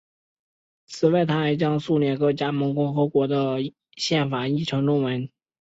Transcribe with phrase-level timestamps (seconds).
[0.87, 3.57] 此外他还将苏联各加盟共和国的
[3.97, 5.29] 宪法译为中文。